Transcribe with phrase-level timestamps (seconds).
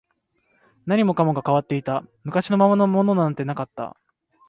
[0.87, 3.95] 何もかもが変わっていた、昔のままのものなんてなかった